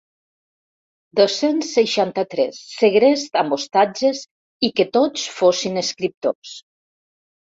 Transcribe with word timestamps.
Dos-cents 1.17 1.67
seixanta-tres 1.79 2.57
segrest 2.77 3.37
amb 3.41 3.55
hostatges 3.57 4.21
i 4.69 4.71
que 4.79 4.87
tots 4.97 5.27
fossin 5.43 5.77
escriptors! 5.83 6.55